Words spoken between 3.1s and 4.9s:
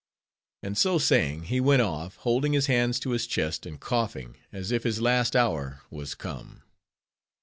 his chest, and coughing, as if